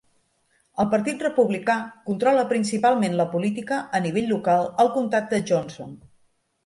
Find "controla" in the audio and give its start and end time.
2.07-2.45